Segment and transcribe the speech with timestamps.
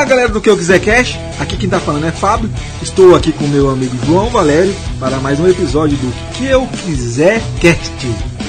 [0.00, 2.48] Fala galera do que eu quiser cash, aqui quem tá falando é Fábio.
[2.80, 7.42] Estou aqui com meu amigo João Valério para mais um episódio do que eu quiser
[7.60, 7.92] cast.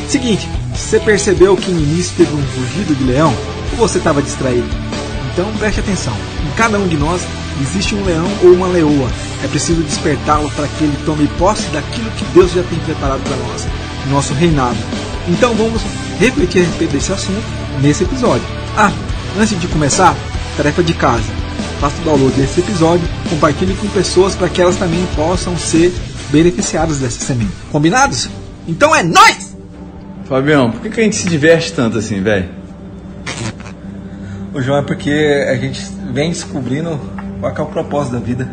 [0.07, 3.35] Seguinte, você percebeu que no início teve um rugido de leão
[3.73, 4.65] ou você estava distraído?
[5.33, 6.13] Então preste atenção.
[6.47, 7.21] Em cada um de nós
[7.61, 9.09] existe um leão ou uma leoa.
[9.43, 13.35] É preciso despertá-lo para que ele tome posse daquilo que Deus já tem preparado para
[13.35, 13.67] nós,
[14.09, 14.77] nosso reinado.
[15.27, 15.81] Então vamos
[16.17, 17.43] refletir a respeito desse assunto
[17.81, 18.47] nesse episódio.
[18.77, 18.93] Ah,
[19.37, 20.15] antes de começar,
[20.55, 21.40] tarefa de casa.
[21.81, 25.91] Faça o download desse episódio, compartilhe com pessoas para que elas também possam ser
[26.29, 27.51] beneficiadas dessa semente.
[27.71, 28.29] Combinados?
[28.67, 29.57] Então é nós!
[30.25, 32.49] Fabião, por que, que a gente se diverte tanto assim, velho?
[34.53, 35.09] O João é porque
[35.49, 35.81] a gente
[36.13, 36.99] vem descobrindo
[37.39, 38.47] qual é, o propósito da vida.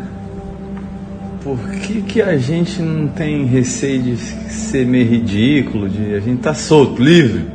[1.43, 5.87] Por que, que a gente não tem receio de ser meio ridículo?
[5.87, 7.45] De a gente tá solto, livre,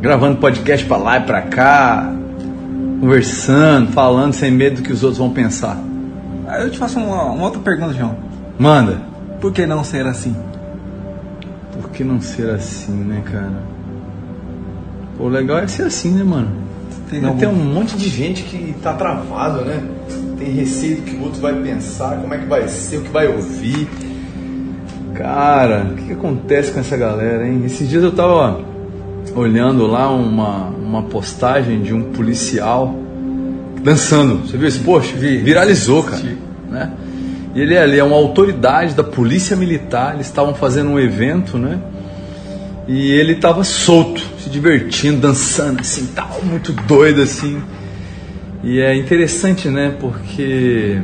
[0.00, 2.17] gravando podcast para lá e para cá,
[3.00, 5.78] conversando, falando sem medo do que os outros vão pensar.
[6.46, 8.16] Aí eu te faço uma, uma outra pergunta, João.
[8.58, 9.00] Manda.
[9.40, 10.34] Por que não ser assim?
[11.72, 13.62] Por que não ser assim, né, cara?
[15.18, 16.50] O legal é ser assim, né, mano?
[17.08, 17.38] Tem, algum...
[17.38, 19.82] tem um monte de gente que tá travado, né?
[20.38, 23.10] Tem receio do que o outro vai pensar, como é que vai ser, o que
[23.10, 23.88] vai ouvir.
[25.14, 27.62] Cara, o que, que acontece com essa galera, hein?
[27.64, 28.60] Esses dias eu tava
[29.34, 32.94] olhando lá uma, uma postagem de um policial
[33.82, 34.46] dançando.
[34.46, 35.14] Você viu esse post?
[35.14, 36.22] Viralizou, cara.
[36.70, 36.92] Né?
[37.54, 40.14] E ele, ele é uma autoridade da polícia militar.
[40.14, 41.78] Eles estavam fazendo um evento, né?
[42.86, 47.60] E ele estava solto, se divertindo, dançando, assim, tal, muito doido, assim.
[48.64, 49.94] E é interessante, né?
[50.00, 50.98] Porque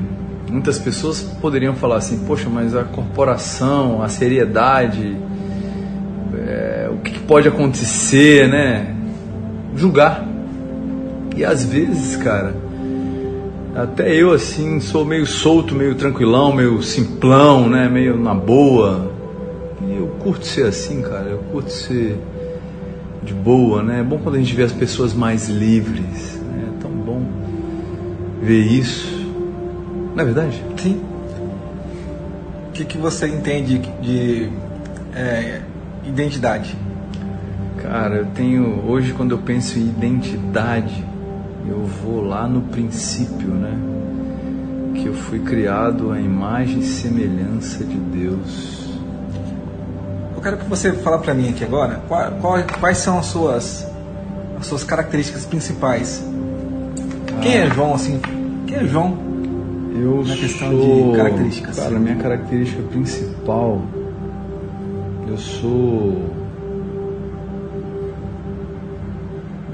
[0.51, 5.34] muitas pessoas poderiam falar assim: poxa, mas a corporação, a seriedade, é,
[7.27, 8.95] pode acontecer, né?
[9.77, 10.27] Julgar.
[11.37, 12.55] E às vezes, cara,
[13.75, 17.89] até eu assim sou meio solto, meio tranquilão, meio simplão, né?
[17.89, 19.11] Meio na boa.
[19.87, 21.29] E eu curto ser assim, cara.
[21.29, 22.19] Eu curto ser
[23.23, 24.01] de boa, né?
[24.01, 26.41] É bom quando a gente vê as pessoas mais livres.
[26.41, 26.69] Né?
[26.69, 27.23] É tão bom
[28.41, 29.25] ver isso.
[30.15, 30.63] Não é verdade?
[30.77, 31.01] Sim.
[32.69, 34.51] O que, que você entende de
[35.15, 35.61] é,
[36.07, 36.77] identidade?
[37.95, 38.85] Cara, eu tenho.
[38.89, 41.07] Hoje, quando eu penso em identidade,
[41.65, 43.79] eu vou lá no princípio, né?
[44.97, 48.99] Que eu fui criado à imagem e semelhança de Deus.
[50.35, 53.89] Eu quero que você fale para mim aqui agora qual, qual, quais são as suas,
[54.59, 56.21] as suas características principais.
[57.33, 57.41] Ah.
[57.43, 58.21] Quem é João, assim?
[58.67, 59.17] Quem é João?
[59.95, 61.79] Eu na questão sou, de características.
[61.79, 63.81] Cara, a minha característica principal,
[65.29, 66.44] eu sou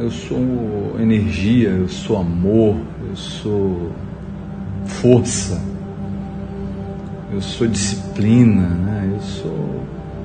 [0.01, 2.75] Eu sou energia, eu sou amor,
[3.07, 3.93] eu sou
[4.87, 5.61] força,
[7.31, 9.11] eu sou disciplina, né?
[9.13, 9.81] eu sou,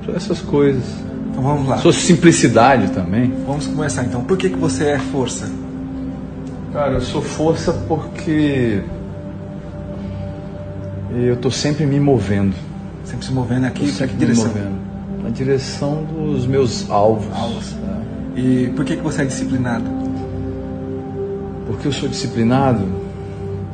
[0.06, 0.82] sou essas coisas.
[1.30, 1.76] Então vamos lá.
[1.76, 3.34] Sou simplicidade também.
[3.46, 4.24] Vamos começar então.
[4.24, 5.46] Por que, que você é força?
[6.72, 8.82] Cara, eu sou força porque
[11.14, 12.56] eu estou sempre me movendo.
[13.04, 13.92] Sempre se movendo aqui?
[13.92, 14.46] Para que direção?
[14.46, 14.78] Movendo.
[15.22, 17.30] Na direção dos meus alvos.
[17.36, 17.72] alvos.
[17.72, 17.95] Tá?
[18.36, 19.86] E por que, que você é disciplinado?
[21.66, 22.84] Porque eu sou disciplinado?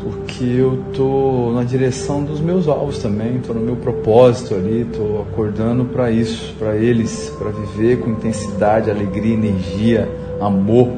[0.01, 5.23] Porque eu estou na direção dos meus alvos também, estou no meu propósito ali, estou
[5.23, 10.09] acordando para isso, para eles, para viver com intensidade, alegria, energia,
[10.41, 10.93] amor.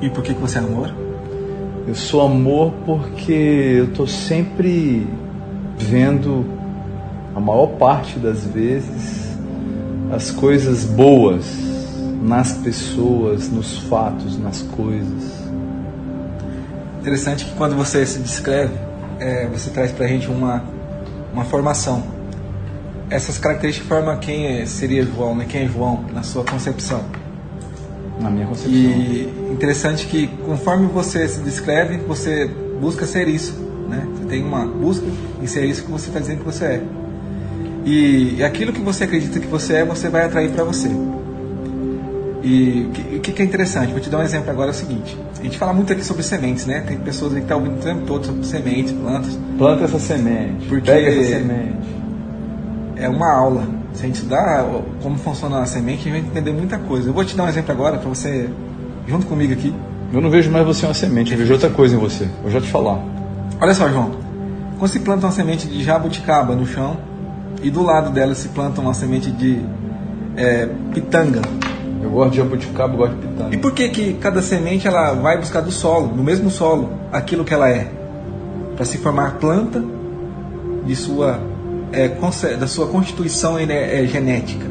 [0.00, 0.94] E por que, que você é amor?
[1.88, 5.04] Eu sou amor porque eu estou sempre
[5.76, 6.46] vendo,
[7.34, 9.36] a maior parte das vezes,
[10.12, 11.63] as coisas boas
[12.24, 15.44] nas pessoas, nos fatos, nas coisas.
[17.00, 18.72] Interessante que quando você se descreve,
[19.20, 20.64] é, você traz para a gente uma,
[21.34, 22.02] uma formação.
[23.10, 25.44] Essas características formam quem é, seria João, né?
[25.46, 27.04] quem é João na sua concepção.
[28.18, 28.72] Na minha concepção.
[28.72, 32.46] E interessante que conforme você se descreve, você
[32.80, 33.52] busca ser isso.
[33.86, 34.08] Né?
[34.16, 35.04] Você tem uma busca
[35.42, 36.82] em ser isso que você está dizendo que você é.
[37.84, 40.88] E aquilo que você acredita que você é, você vai atrair para você.
[42.44, 42.86] E
[43.16, 43.90] o que, que, é interessante?
[43.90, 45.16] Vou te dar um exemplo agora, é o seguinte.
[45.40, 46.80] A gente fala muito aqui sobre sementes, né?
[46.86, 49.38] Tem pessoas que estão tá ouvindo o tempo todo sobre sementes, plantas.
[49.56, 51.88] Planta essa semente, porque pega essa semente.
[52.96, 53.66] É uma aula.
[53.94, 54.66] Se a gente estudar
[55.02, 57.08] como funciona a semente, a gente vai entender muita coisa.
[57.08, 58.50] Eu vou te dar um exemplo agora para você,
[59.08, 59.74] junto comigo aqui.
[60.12, 62.28] Eu não vejo mais você uma semente, eu vejo outra coisa em você.
[62.42, 63.02] Vou já te falar.
[63.58, 64.10] Olha só, João.
[64.78, 66.98] Quando se planta uma semente de jabuticaba no chão
[67.62, 69.64] e do lado dela se planta uma semente de
[70.36, 71.40] é, pitanga,
[72.04, 73.54] eu gosto de jabuticaba, gosto de pitanga.
[73.54, 77.44] E por que que cada semente ela vai buscar do solo, no mesmo solo, aquilo
[77.44, 77.88] que ela é?
[78.74, 79.82] para se formar planta
[80.84, 81.40] de sua,
[81.92, 82.08] é,
[82.56, 84.66] da sua constituição é, é, genética.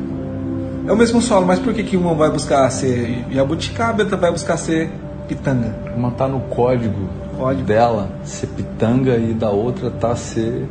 [0.86, 4.18] É o mesmo solo, mas por que, que uma vai buscar ser jabuticaba e outra
[4.18, 4.90] vai buscar ser
[5.28, 5.74] pitanga?
[5.96, 7.08] Uma está no código,
[7.38, 10.68] código dela ser pitanga e da outra tá ser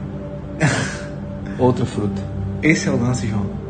[1.58, 2.22] outra fruta.
[2.62, 3.61] Esse é o lance, João.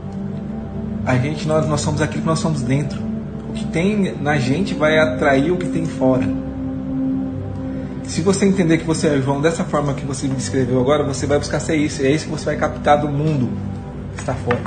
[1.04, 3.00] A gente, nós, nós somos aquilo que nós somos dentro.
[3.49, 6.26] O que tem na gente vai atrair o que tem fora.
[8.04, 11.26] Se você entender que você é João dessa forma que você me descreveu agora, você
[11.26, 12.02] vai buscar ser isso.
[12.02, 13.50] É isso que você vai captar do mundo
[14.14, 14.60] que está fora.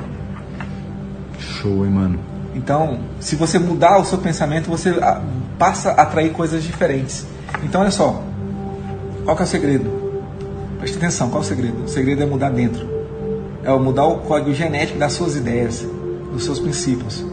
[1.39, 2.19] Show, hein, mano?
[2.53, 5.21] Então, se você mudar o seu pensamento, você ah,
[5.59, 7.25] passa a atrair coisas diferentes.
[7.63, 8.23] Então, olha só.
[9.23, 9.91] Qual que é o segredo?
[10.79, 11.83] Preste atenção, qual é o segredo?
[11.83, 12.87] O segredo é mudar dentro.
[13.63, 15.85] É mudar o código genético das suas ideias,
[16.35, 17.25] dos seus princípios.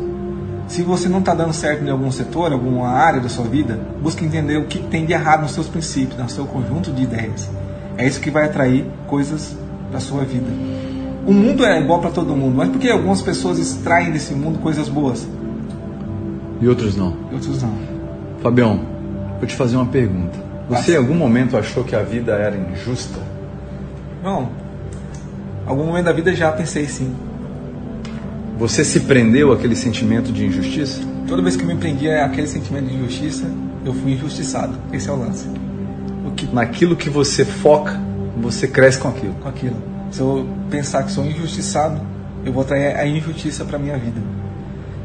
[0.69, 4.25] Se você não está dando certo em algum setor, alguma área da sua vida, busque
[4.25, 7.51] entender o que tem de errado nos seus princípios, no seu conjunto de ideias.
[7.99, 9.55] É isso que vai atrair coisas
[9.91, 10.47] para sua vida.
[11.27, 14.59] O mundo é igual para todo mundo, mas por que algumas pessoas extraem desse mundo
[14.61, 15.29] coisas boas?
[16.61, 17.15] E outros não.
[17.31, 17.75] E outros não.
[18.41, 18.81] Fabião,
[19.39, 20.39] vou te fazer uma pergunta.
[20.69, 23.21] Você em algum momento achou que a vida era injusta?
[24.23, 24.49] Não.
[25.67, 27.15] Algum momento da vida já pensei sim.
[28.63, 31.01] Você se prendeu àquele sentimento de injustiça?
[31.27, 33.45] Toda vez que eu me prendia àquele sentimento de injustiça,
[33.85, 34.79] eu fui injustiçado.
[34.93, 35.49] Esse é o lance.
[36.25, 36.47] O que...
[36.47, 38.01] Naquilo que você foca,
[38.41, 39.35] você cresce com aquilo.
[39.35, 39.75] Com aquilo.
[40.13, 42.01] Se eu pensar que sou injustiçado,
[42.45, 44.21] eu vou trazer a injustiça para minha vida.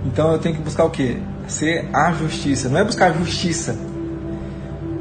[0.05, 1.17] Então eu tenho que buscar o quê?
[1.47, 2.69] Ser a justiça.
[2.69, 3.75] Não é buscar justiça.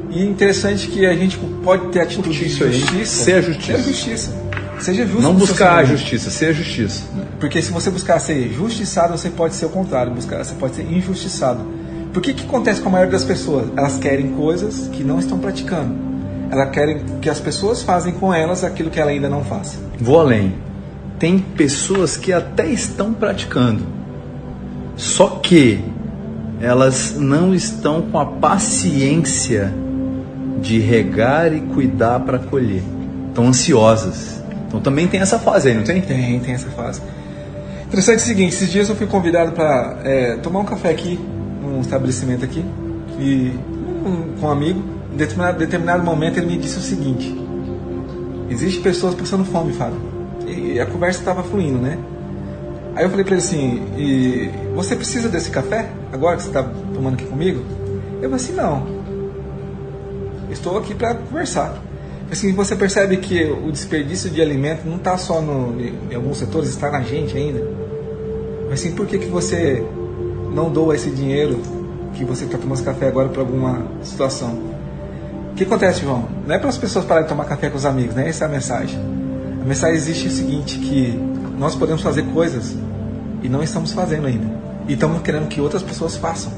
[0.09, 3.23] E interessante que a gente pode ter atitude de justiça.
[3.23, 3.65] Ser a justiça.
[3.65, 4.46] Ser a justiça.
[4.79, 5.21] Seja justo.
[5.21, 7.03] Não buscar a justiça, seja justiça.
[7.39, 10.83] Porque se você buscar ser justiçado, você pode ser o contrário, buscar, você pode ser
[10.83, 11.65] injustiçado.
[12.13, 13.67] Por que que acontece com a maioria das pessoas?
[13.75, 15.95] Elas querem coisas que não estão praticando.
[16.49, 19.77] Elas querem que as pessoas fazem com elas aquilo que ela ainda não faz.
[19.99, 20.55] Vou além.
[21.19, 23.83] Tem pessoas que até estão praticando.
[24.95, 25.83] Só que
[26.61, 29.73] elas não estão com a paciência
[30.61, 32.83] de regar e cuidar para colher.
[33.29, 34.36] Estão ansiosas
[34.67, 36.01] então também tem essa fase aí, não tem?
[36.01, 37.01] Tem, tem essa fase.
[37.85, 41.17] Interessante o seguinte, esses dias eu fui convidado para é, tomar um café aqui,
[41.61, 42.63] num estabelecimento aqui,
[43.17, 43.57] e
[44.05, 44.83] um, com um amigo,
[45.13, 47.33] em determinado, determinado momento ele me disse o seguinte,
[48.49, 49.99] existe pessoas passando fome, Fábio.
[50.45, 51.97] E a conversa estava fluindo, né?
[52.95, 56.63] Aí eu falei para ele assim, e você precisa desse café agora que você está
[56.63, 57.63] tomando aqui comigo?
[58.15, 58.85] Eu falei assim, não.
[60.49, 61.86] Estou aqui para conversar.
[62.29, 66.69] Assim, você percebe que o desperdício de alimento não está só no, em alguns setores,
[66.69, 67.63] está na gente ainda.
[68.69, 69.83] Mas assim, por que, que você
[70.53, 71.61] não doa esse dinheiro
[72.13, 74.49] que você está tomando café agora para alguma situação?
[75.51, 76.27] O que acontece, João?
[76.45, 78.27] Não é para as pessoas pararem de tomar café com os amigos, né?
[78.27, 78.99] Essa é a mensagem.
[79.61, 81.17] A mensagem existe o seguinte, que
[81.57, 82.75] nós podemos fazer coisas
[83.41, 84.45] e não estamos fazendo ainda.
[84.87, 86.51] E estamos querendo que outras pessoas façam.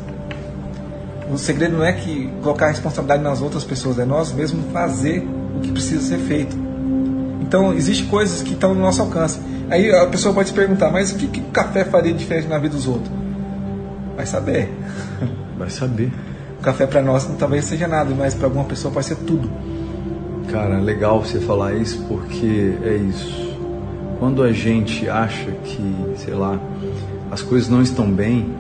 [1.31, 5.25] O segredo não é que colocar a responsabilidade nas outras pessoas, é nós mesmos fazer
[5.59, 6.57] o que precisa ser feito.
[7.41, 9.39] Então, existem coisas que estão no nosso alcance.
[9.69, 12.75] Aí a pessoa pode se perguntar, mas o que, que café faria diferente na vida
[12.75, 13.11] dos outros?
[14.15, 14.73] Vai saber.
[15.57, 16.11] Vai saber.
[16.59, 19.49] O café para nós talvez seja nada, mas para alguma pessoa pode ser tudo.
[20.51, 23.57] Cara, legal você falar isso porque é isso.
[24.19, 26.59] Quando a gente acha que, sei lá,
[27.31, 28.53] as coisas não estão bem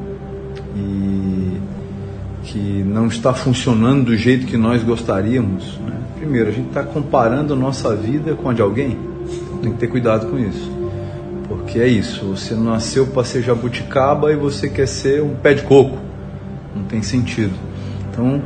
[0.75, 1.57] e
[2.43, 5.98] que não está funcionando do jeito que nós gostaríamos, né?
[6.19, 8.97] Primeiro, a gente está comparando a nossa vida com a de alguém.
[9.61, 10.69] Tem que ter cuidado com isso.
[11.47, 15.63] Porque é isso, você nasceu para ser jabuticaba e você quer ser um pé de
[15.63, 15.97] coco.
[16.75, 17.53] Não tem sentido.
[18.11, 18.41] Então,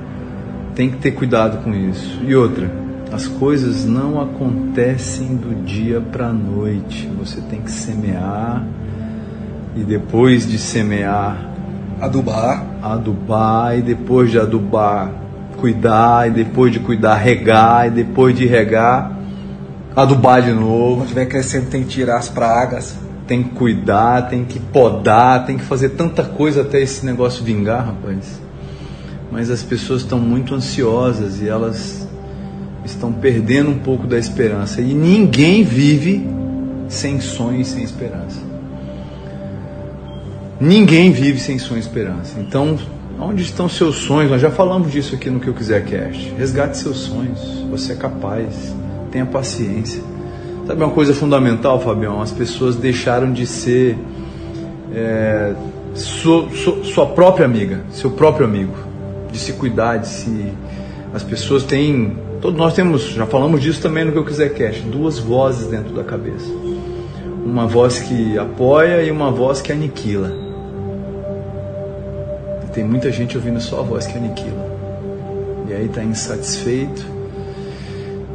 [0.76, 2.22] tem que ter cuidado com isso.
[2.24, 2.70] E outra,
[3.12, 7.10] as coisas não acontecem do dia para a noite.
[7.18, 8.64] Você tem que semear
[9.76, 11.38] e depois de semear,
[12.00, 15.23] adubar, adubar e depois de adubar,
[15.64, 19.18] cuidar, e depois de cuidar, regar, e depois de regar,
[19.96, 20.96] adubar de novo.
[20.96, 22.98] Quando estiver crescendo, tem que tirar as pragas.
[23.26, 27.86] Tem que cuidar, tem que podar, tem que fazer tanta coisa até esse negócio vingar,
[27.86, 28.42] rapaz.
[29.32, 32.06] Mas as pessoas estão muito ansiosas e elas
[32.84, 34.82] estão perdendo um pouco da esperança.
[34.82, 36.28] E ninguém vive
[36.90, 38.42] sem sonho e sem esperança.
[40.60, 42.38] Ninguém vive sem sonho e esperança.
[42.38, 42.78] Então,
[43.20, 44.32] Onde estão seus sonhos?
[44.32, 46.34] Nós já falamos disso aqui no Que Eu Quiser Cast.
[46.38, 47.40] Resgate seus sonhos.
[47.70, 48.76] Você é capaz.
[49.12, 50.02] Tenha paciência.
[50.66, 52.22] Sabe uma coisa fundamental, Fabião?
[52.22, 53.98] As pessoas deixaram de ser
[54.94, 55.54] é,
[55.94, 56.48] sua,
[56.84, 58.74] sua, própria amiga, seu próprio amigo.
[59.32, 60.54] De se cuidar, de se.
[61.14, 64.82] As pessoas têm Todos nós temos, já falamos disso também no que eu quiser cast,
[64.82, 66.52] duas vozes dentro da cabeça.
[67.46, 70.30] Uma voz que apoia e uma voz que aniquila.
[72.74, 74.72] Tem muita gente ouvindo só a voz que aniquila.
[75.70, 77.06] E aí está insatisfeito.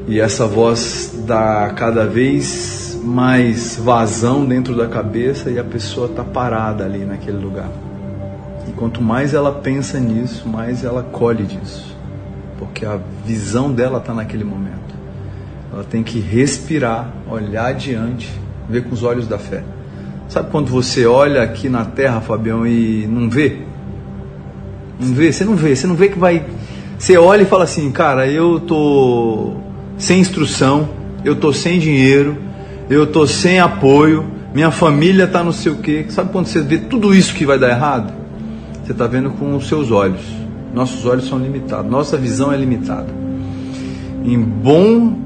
[0.06, 6.24] E essa voz dá cada vez mais vazão dentro da cabeça e a pessoa está
[6.24, 7.68] parada ali naquele lugar.
[8.66, 11.98] E quanto mais ela pensa nisso, mais ela colhe disso
[12.58, 14.76] porque a visão dela está naquele momento.
[15.72, 18.28] Ela tem que respirar, olhar adiante,
[18.68, 19.62] ver com os olhos da fé.
[20.28, 23.62] Sabe quando você olha aqui na terra, Fabião, e não vê?
[25.00, 26.44] Não vê, você não vê, você não vê que vai.
[26.98, 29.54] Você olha e fala assim, cara, eu tô
[29.96, 30.88] sem instrução,
[31.24, 32.36] eu tô sem dinheiro,
[32.90, 36.06] eu tô sem apoio, minha família tá não sei o quê.
[36.08, 38.12] Sabe quando você vê tudo isso que vai dar errado?
[38.84, 40.22] Você está vendo com os seus olhos.
[40.74, 43.08] Nossos olhos são limitados, nossa visão é limitada.
[44.24, 45.16] Em bom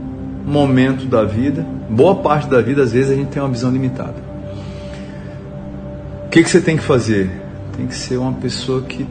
[0.46, 4.16] momento da vida, boa parte da vida, às vezes a gente tem uma visão limitada.
[6.26, 7.30] O que, que você tem que fazer?
[7.76, 9.06] Tem que ser uma pessoa que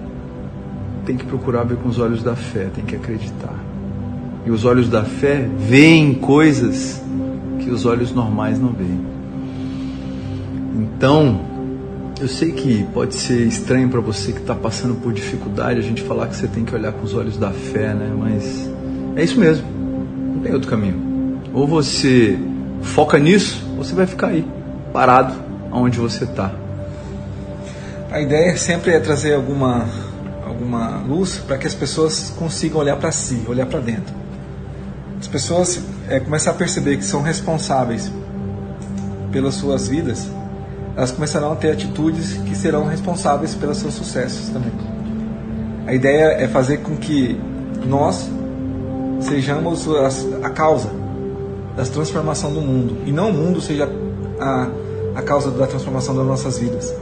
[1.05, 3.55] tem que procurar ver com os olhos da fé, tem que acreditar.
[4.45, 7.01] E os olhos da fé veem coisas
[7.59, 8.99] que os olhos normais não veem.
[10.75, 11.39] Então,
[12.19, 16.01] eu sei que pode ser estranho para você que está passando por dificuldade a gente
[16.01, 18.11] falar que você tem que olhar com os olhos da fé, né?
[18.17, 18.69] Mas
[19.15, 19.65] é isso mesmo.
[20.35, 21.39] Não tem outro caminho.
[21.53, 22.37] Ou você
[22.81, 24.45] foca nisso, ou você vai ficar aí,
[24.93, 25.33] parado,
[25.71, 26.51] onde você está.
[28.11, 29.87] A ideia sempre é trazer alguma,
[30.61, 34.13] alguma luz para que as pessoas consigam olhar para si, olhar para dentro.
[35.19, 38.11] As pessoas é, começam a perceber que são responsáveis
[39.31, 40.27] pelas suas vidas
[40.95, 44.71] elas começarão a ter atitudes que serão responsáveis pelos seus sucessos também.
[45.87, 47.39] A ideia é fazer com que
[47.85, 48.29] nós
[49.21, 49.87] sejamos
[50.43, 50.89] a, causa
[51.75, 53.89] da transformação do mundo e não o mundo seja
[54.39, 54.67] a,
[55.15, 56.93] a causa da transformação das nossas vidas.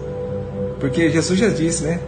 [0.79, 1.99] Porque Jesus já disse, né?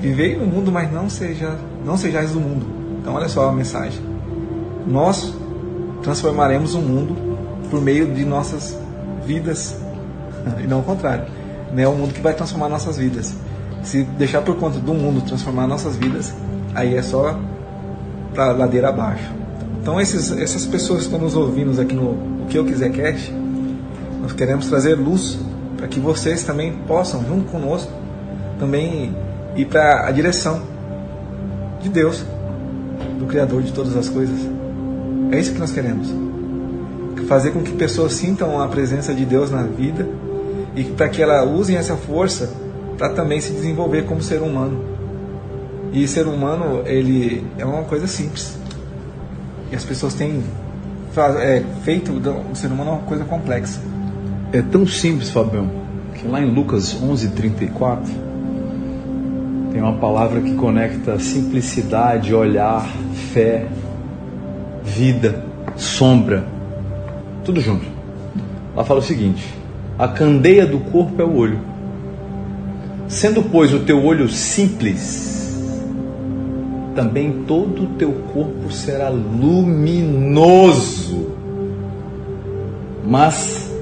[0.00, 2.66] Vivei no mundo, mas não seja não sejais do mundo.
[3.00, 4.00] Então olha só a mensagem.
[4.86, 5.34] Nós
[6.02, 7.16] transformaremos o mundo
[7.70, 8.78] por meio de nossas
[9.26, 9.76] vidas
[10.62, 11.24] e não o contrário.
[11.72, 11.82] Né?
[11.82, 13.34] É o mundo que vai transformar nossas vidas.
[13.82, 16.34] Se deixar por conta do mundo transformar nossas vidas,
[16.74, 17.38] aí é só
[18.34, 19.32] para ladeira abaixo.
[19.80, 23.32] Então esses, essas pessoas que estão nos ouvindo aqui no O Que Eu Quiser Cast,
[24.20, 25.38] nós queremos trazer luz
[25.76, 27.90] para que vocês também possam, junto conosco,
[28.58, 29.14] também
[29.58, 30.62] ir para a direção
[31.82, 32.24] de Deus,
[33.18, 34.38] do Criador de todas as coisas.
[35.32, 36.08] É isso que nós queremos.
[37.26, 40.08] Fazer com que pessoas sintam a presença de Deus na vida
[40.74, 42.50] e para que ela use essa força
[42.96, 44.80] para também se desenvolver como ser humano.
[45.92, 48.56] E ser humano, ele é uma coisa simples.
[49.70, 50.42] E as pessoas têm
[51.40, 53.80] é, feito do ser humano uma coisa complexa.
[54.52, 55.68] É tão simples, Fabião,
[56.14, 58.27] que lá em Lucas 11:34
[59.78, 62.84] tem uma palavra que conecta simplicidade, olhar,
[63.32, 63.68] fé,
[64.82, 65.44] vida,
[65.76, 66.44] sombra,
[67.44, 67.86] tudo junto.
[68.74, 69.54] Lá fala o seguinte:
[69.96, 71.60] a candeia do corpo é o olho.
[73.06, 75.56] Sendo, pois, o teu olho simples,
[76.96, 80.56] também todo o teu corpo será luminoso.
[83.06, 83.72] Mas,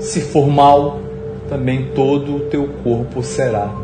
[0.00, 0.98] se for mal,
[1.48, 3.83] também todo o teu corpo será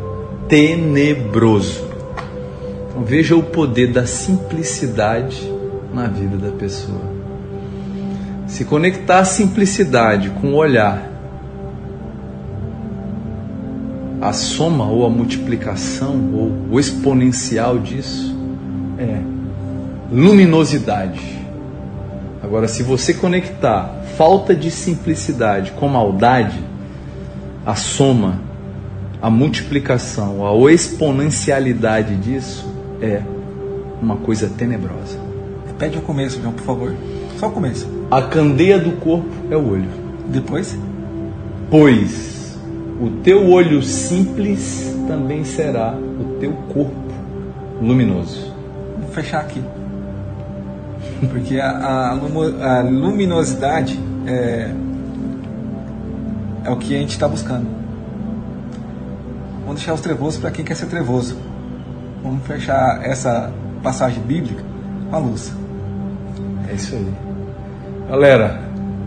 [0.51, 1.87] tenebroso.
[2.89, 5.49] Então, veja o poder da simplicidade
[5.93, 6.99] na vida da pessoa.
[8.47, 11.09] Se conectar a simplicidade com o olhar
[14.19, 18.35] a soma ou a multiplicação ou o exponencial disso
[18.97, 19.21] é
[20.11, 21.39] luminosidade.
[22.43, 26.59] Agora, se você conectar falta de simplicidade com maldade,
[27.65, 28.50] a soma,
[29.21, 32.67] a multiplicação, a exponencialidade disso
[32.99, 33.21] é
[34.01, 35.19] uma coisa tenebrosa.
[35.67, 36.95] Repete o começo, João, por favor.
[37.37, 37.87] Só o começo.
[38.09, 39.89] A candeia do corpo é o olho.
[40.27, 40.75] Depois?
[41.69, 42.57] Pois
[42.99, 47.13] o teu olho simples também será o teu corpo
[47.81, 48.53] luminoso.
[48.99, 49.61] Vou fechar aqui.
[51.29, 54.71] Porque a, a, a luminosidade é,
[56.63, 57.80] é o que a gente está buscando.
[59.71, 61.37] Vamos deixar os trevosos para quem quer ser trevoso.
[62.21, 64.61] Vamos fechar essa passagem bíblica
[65.09, 65.53] com a luz.
[66.69, 67.13] É isso aí.
[68.09, 68.63] Galera,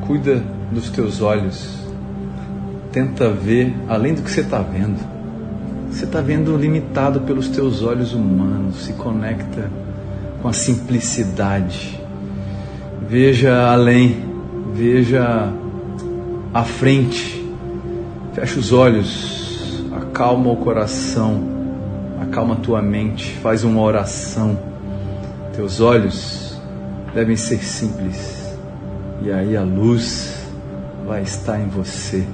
[0.06, 0.42] cuida
[0.72, 1.84] dos teus olhos
[2.90, 4.98] tenta ver além do que você está vendo.
[5.90, 9.70] Você está vendo limitado pelos teus olhos humanos, se conecta
[10.40, 12.00] com a simplicidade.
[13.06, 14.16] Veja além,
[14.72, 15.52] veja
[16.54, 17.44] à frente.
[18.32, 19.43] Fecha os olhos,
[20.14, 21.42] acalma o coração,
[22.22, 24.56] acalma tua mente, faz uma oração.
[25.52, 26.56] Teus olhos
[27.12, 28.56] devem ser simples,
[29.22, 30.48] e aí a luz
[31.04, 32.24] vai estar em você.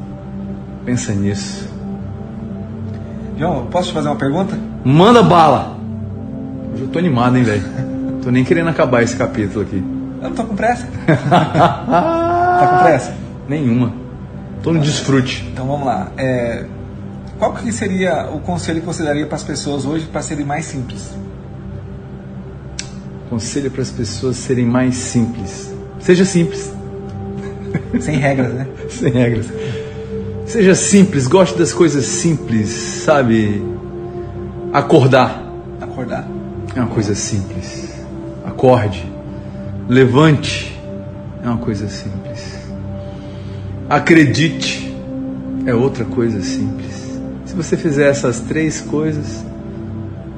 [0.85, 1.71] Pensa nisso.
[3.39, 4.59] João, posso te fazer uma pergunta?
[4.85, 5.75] Manda bala!
[6.75, 7.65] Hoje eu tô animado, hein, velho?
[8.23, 9.83] Tô nem querendo acabar esse capítulo aqui.
[10.21, 10.87] Eu não tô com pressa.
[11.07, 13.15] tá com pressa?
[13.49, 13.91] Nenhuma.
[14.63, 15.49] Tô no desfrute.
[15.51, 16.09] Então vamos lá.
[16.19, 16.67] É,
[17.40, 20.66] qual que seria o conselho que você daria para as pessoas hoje para serem mais
[20.66, 21.11] simples?
[23.30, 25.75] Conselho para as pessoas serem mais simples.
[25.99, 26.70] Seja simples.
[27.99, 28.66] Sem regras, né?
[28.90, 29.47] Sem regras.
[30.44, 33.64] Seja simples, goste das coisas simples, sabe?
[34.70, 35.42] Acordar.
[35.80, 36.28] Acordar.
[36.76, 37.88] É uma coisa simples.
[38.44, 39.11] Acorde.
[39.88, 40.78] Levante.
[41.42, 42.59] É uma coisa simples.
[43.88, 44.94] Acredite.
[45.64, 47.00] É outra coisa simples.
[47.50, 49.45] Se você fizer essas três coisas,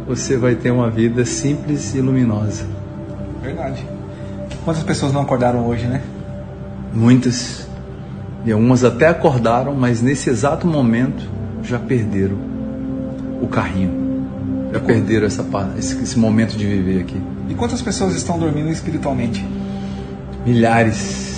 [0.09, 2.65] você vai ter uma vida simples e luminosa.
[3.43, 3.87] Verdade.
[4.65, 6.01] Quantas pessoas não acordaram hoje, né?
[6.91, 7.69] Muitas.
[8.47, 11.29] E algumas até acordaram, mas nesse exato momento
[11.63, 12.39] já perderam
[13.43, 13.93] o carrinho.
[14.73, 15.45] Já perderam essa,
[15.79, 17.21] esse, esse momento de viver aqui.
[17.51, 19.47] E quantas pessoas estão dormindo espiritualmente?
[20.47, 21.32] Milhares.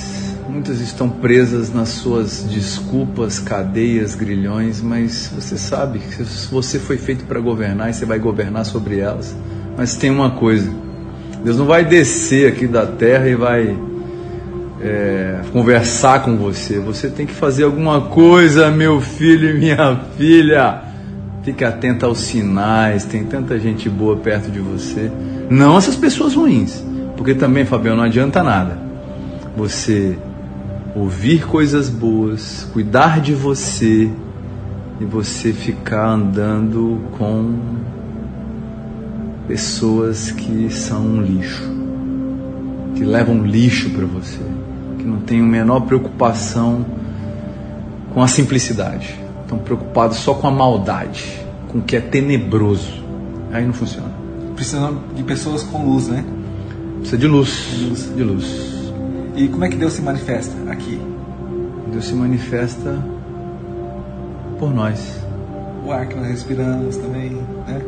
[0.55, 7.25] Muitas estão presas nas suas desculpas, cadeias, grilhões, mas você sabe que você foi feito
[7.25, 9.35] para governar e você vai governar sobre elas.
[9.77, 10.73] Mas tem uma coisa:
[11.43, 13.77] Deus não vai descer aqui da terra e vai
[14.81, 16.79] é, conversar com você.
[16.79, 20.85] Você tem que fazer alguma coisa, meu filho e minha filha.
[21.43, 25.11] Fique atento aos sinais, tem tanta gente boa perto de você.
[25.51, 26.81] Não essas pessoas ruins,
[27.17, 28.79] porque também, Fabiano, não adianta nada.
[29.57, 30.17] Você
[30.95, 34.11] ouvir coisas boas, cuidar de você
[35.01, 37.59] e você ficar andando com
[39.49, 41.63] pessoas que são um lixo,
[42.95, 44.41] que levam lixo para você
[45.05, 46.85] que não têm a menor preocupação
[48.15, 49.15] com a simplicidade.
[49.43, 53.05] Estão preocupados só com a maldade, com o que é tenebroso.
[53.53, 54.11] Aí não funciona.
[54.55, 56.25] Precisam de pessoas com luz, né?
[57.01, 57.69] Precisa de luz.
[57.77, 58.13] De luz.
[58.17, 58.74] De luz.
[59.35, 61.01] E como é que Deus se manifesta aqui?
[61.91, 62.99] Deus se manifesta
[64.59, 65.21] por nós.
[65.85, 67.31] O ar que nós respiramos também,
[67.67, 67.83] né?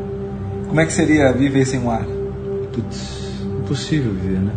[0.67, 2.05] Como é que seria viver sem o ar?
[2.73, 3.31] Putz,
[3.61, 4.53] impossível viver, né?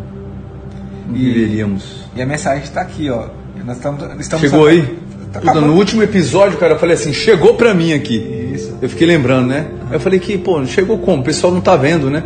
[1.07, 2.05] Não e, viveríamos.
[2.15, 3.27] E a mensagem está aqui, ó.
[3.63, 4.97] Nós estamos, estamos Chegou aí?
[5.31, 8.17] Tá Puta, no último episódio, cara, eu falei assim, chegou pra mim aqui.
[8.53, 8.75] Isso.
[8.81, 9.67] Eu fiquei lembrando, né?
[9.69, 9.93] Uhum.
[9.93, 11.21] Eu falei que, pô, chegou como?
[11.21, 12.23] O pessoal não tá vendo, né?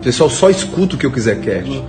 [0.00, 1.70] O pessoal só escuta o que eu quiser cast.
[1.70, 1.84] Uhum.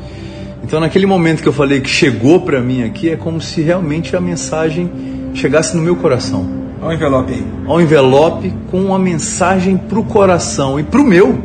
[0.64, 4.16] Então, naquele momento que eu falei que chegou pra mim aqui, é como se realmente
[4.16, 4.90] a mensagem
[5.34, 6.48] chegasse no meu coração.
[6.82, 7.46] Olha o envelope aí.
[7.66, 11.40] Olha o envelope com uma mensagem pro coração e pro meu.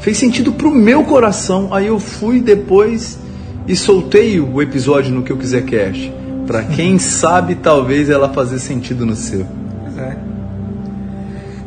[0.00, 1.68] Fez sentido pro meu coração.
[1.72, 3.18] Aí eu fui depois
[3.66, 6.12] e soltei o episódio no que eu quiser cast.
[6.46, 9.46] Para quem sabe, talvez ela fazer sentido no seu.
[9.82, 10.16] Pois é.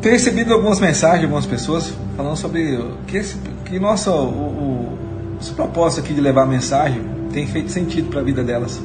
[0.01, 4.97] Tenho recebido algumas mensagens de algumas pessoas falando sobre que, esse, que nossa, o, o,
[5.49, 7.01] o propósito aqui de levar a mensagem
[7.33, 8.81] tem feito sentido para a vida delas.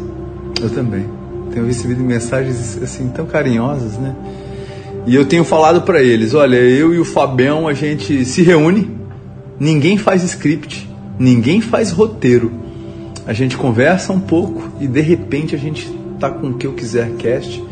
[0.61, 1.05] Eu também.
[1.53, 4.15] Tenho recebido mensagens assim tão carinhosas, né?
[5.07, 8.91] E eu tenho falado para eles, olha, eu e o Fabião a gente se reúne,
[9.59, 12.67] ninguém faz script, ninguém faz roteiro
[13.27, 16.73] a gente conversa um pouco e de repente a gente tá com o que eu
[16.75, 17.63] quiser cast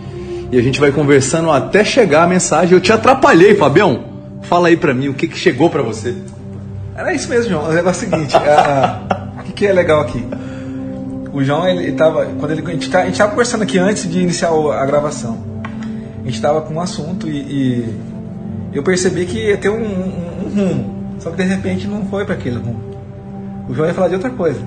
[0.50, 2.74] e a gente vai conversando até chegar a mensagem.
[2.74, 4.04] Eu te atrapalhei, Fabião.
[4.42, 6.14] Fala aí pra mim o que, que chegou pra você.
[6.96, 7.72] Era isso mesmo, João.
[7.72, 10.24] É o seguinte, o que, que é legal aqui?
[11.33, 12.26] O João, ele tava.
[12.26, 15.42] Quando ele, a, gente tá, a gente tava conversando aqui antes de iniciar a gravação.
[16.22, 17.98] A gente tava com um assunto e, e
[18.72, 21.16] eu percebi que ia ter um, um, um rumo.
[21.18, 22.80] Só que de repente não foi para aquele rumo.
[23.68, 24.61] O João ia falar de outra coisa.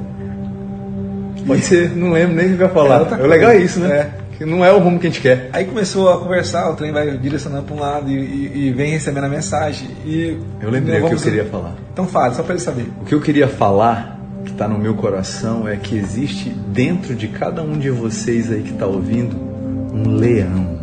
[1.46, 3.20] Pode ser, não lembro nem o que vai falar.
[3.20, 3.96] É, o legal é isso, né?
[3.96, 4.27] É.
[4.38, 5.50] Que não é o rumo que a gente quer.
[5.52, 8.92] Aí começou a conversar, o trem vai direcionando para um lado e, e, e, vem
[8.92, 9.90] recebendo a mensagem.
[10.06, 11.74] E eu lembrei o que eu queria falar.
[11.92, 12.88] Então fale, só para ele saber.
[13.02, 17.28] O que eu queria falar, que está no meu coração, é que existe dentro de
[17.30, 19.36] cada um de vocês aí que está ouvindo
[19.92, 20.78] um leão.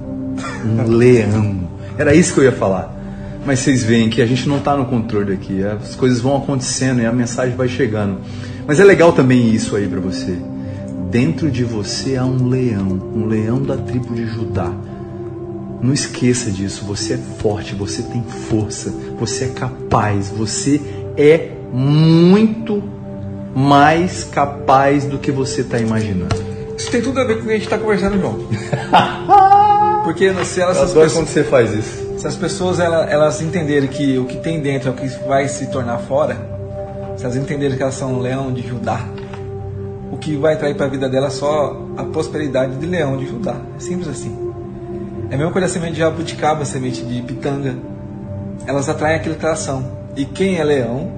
[0.64, 1.68] Um leão.
[1.96, 2.92] Era isso que eu ia falar.
[3.46, 5.62] Mas vocês veem que a gente não está no controle aqui.
[5.62, 8.18] As coisas vão acontecendo e a mensagem vai chegando.
[8.66, 10.36] Mas é legal também isso aí para você.
[11.14, 14.72] Dentro de você há um leão, um leão da tribo de Judá.
[15.80, 16.84] Não esqueça disso.
[16.86, 20.80] Você é forte, você tem força, você é capaz, você
[21.16, 22.82] é muito
[23.54, 26.34] mais capaz do que você está imaginando.
[26.76, 28.48] Isso tem tudo a ver com o que a gente está conversando, João.
[30.02, 30.78] Porque se elas.
[30.78, 32.18] Eu pessoas, quando você faz isso.
[32.18, 35.46] Se as pessoas elas, elas entenderem que o que tem dentro é o que vai
[35.46, 36.36] se tornar fora,
[37.16, 39.06] se elas entenderem que elas são um leão de Judá,
[40.24, 43.56] que vai trair para a vida delas só a prosperidade de leão de Judá.
[43.76, 44.34] É simples assim.
[45.30, 47.76] É a mesma coisa a semente de jabuticaba, a semente de pitanga.
[48.66, 49.86] Elas atraem elas são.
[50.16, 51.12] E quem é leão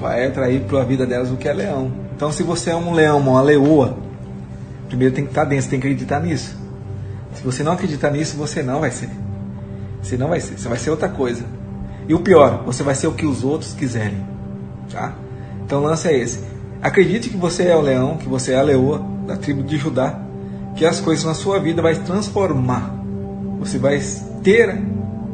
[0.00, 1.90] vai atrair para a vida delas o que é leão.
[2.14, 3.96] Então, se você é um leão, uma leoa,
[4.86, 6.56] primeiro tem que estar dentro, tem que acreditar nisso.
[7.34, 9.10] Se você não acreditar nisso, você não vai ser.
[10.00, 11.44] Você não vai ser, você vai ser outra coisa.
[12.08, 14.24] E o pior, você vai ser o que os outros quiserem.
[14.88, 15.14] Tá?
[15.64, 16.51] Então o lance é esse.
[16.82, 20.18] Acredite que você é o leão, que você é a leoa da tribo de Judá,
[20.74, 22.92] que as coisas na sua vida vai transformar.
[23.60, 24.00] Você vai
[24.42, 24.82] ter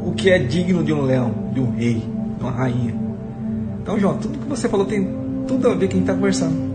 [0.05, 2.05] o que é digno de um leão, de um rei,
[2.37, 2.95] de uma rainha.
[3.81, 5.09] Então, João, tudo que você falou tem
[5.47, 6.69] tudo a ver com quem está conversando.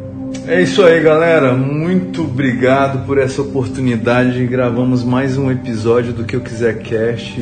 [0.47, 1.53] É isso aí, galera.
[1.53, 4.43] Muito obrigado por essa oportunidade.
[4.47, 7.39] Gravamos mais um episódio do que eu quiser cast.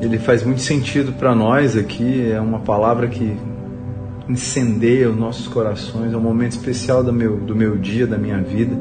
[0.00, 2.32] Ele faz muito sentido para nós aqui.
[2.32, 3.36] É uma palavra que
[4.28, 6.12] incendeia os nossos corações.
[6.12, 8.76] É um momento especial do meu, do meu dia, da minha vida.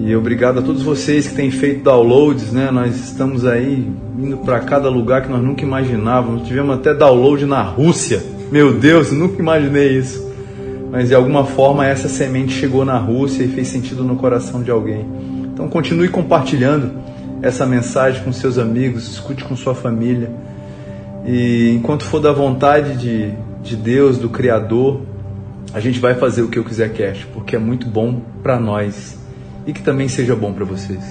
[0.00, 2.70] E obrigado a todos vocês que têm feito downloads, né?
[2.70, 6.46] Nós estamos aí indo para cada lugar que nós nunca imaginávamos.
[6.46, 8.22] Tivemos até download na Rússia.
[8.50, 10.24] Meu Deus, nunca imaginei isso.
[10.90, 14.70] Mas de alguma forma essa semente chegou na Rússia e fez sentido no coração de
[14.70, 15.06] alguém.
[15.52, 16.92] Então continue compartilhando
[17.40, 20.30] essa mensagem com seus amigos, escute com sua família.
[21.26, 23.32] E enquanto for da vontade de,
[23.64, 25.00] de Deus, do Criador,
[25.72, 29.18] a gente vai fazer o que eu quiser cast, porque é muito bom para nós
[29.66, 31.02] e que também seja bom para vocês.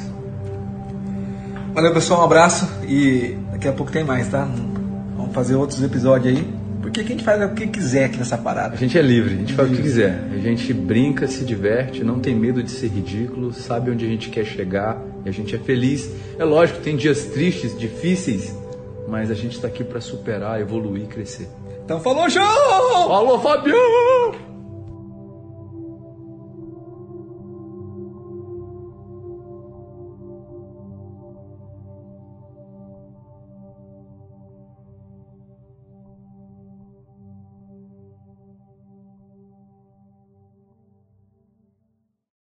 [1.74, 4.48] Valeu, pessoal, um abraço e daqui a pouco tem mais, tá?
[5.18, 6.48] Vamos fazer outros episódios aí.
[6.82, 8.76] Porque a gente faz o que quiser aqui nessa parada.
[8.76, 10.30] A gente é livre, a gente faz o que quiser.
[10.32, 14.30] A gente brinca, se diverte, não tem medo de ser ridículo, sabe onde a gente
[14.30, 16.12] quer chegar e a gente é feliz.
[16.38, 18.56] É lógico, tem dias tristes, difíceis,
[19.08, 21.48] mas a gente está aqui para superar, evoluir, crescer.
[21.84, 23.08] Então falou, João!
[23.08, 24.12] Falou, Fabião!